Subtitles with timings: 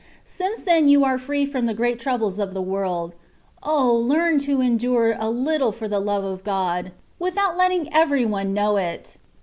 [0.25, 3.13] Since then you are free from the great troubles of the world,
[3.61, 3.93] O!
[3.95, 8.77] learn to endure a little for the love of God, without letting every one know
[8.77, 9.17] it.